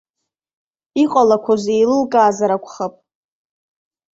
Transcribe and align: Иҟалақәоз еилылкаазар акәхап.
Иҟалақәоз 1.03 1.63
еилылкаазар 1.73 2.51
акәхап. 2.55 2.93